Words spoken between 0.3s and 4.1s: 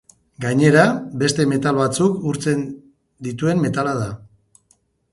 Gainera, beste metal batzuk urtzen dituen metala